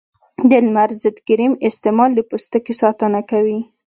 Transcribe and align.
د 0.49 0.51
لمر 0.65 0.89
ضد 1.01 1.17
کریم 1.27 1.53
استعمال 1.69 2.11
د 2.15 2.19
پوستکي 2.29 2.73
ساتنه 2.81 3.19
کوي. 3.31 3.59